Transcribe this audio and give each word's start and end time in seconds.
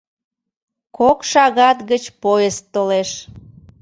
—Кок 0.97 1.19
шагат 1.31 1.77
гыч 1.91 2.03
поезд 2.21 2.63
толеш. 2.73 3.09